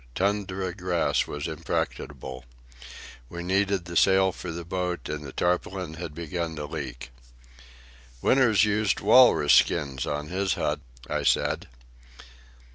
[0.15, 2.43] Tundra grass was impracticable.
[3.29, 7.11] We needed the sail for the boat, and the tarpaulin had begun to leak.
[8.19, 11.67] "Winters used walrus skins on his hut," I said.